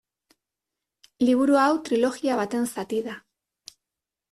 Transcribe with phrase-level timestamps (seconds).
[1.27, 3.21] Liburu hau trilogia baten zati da.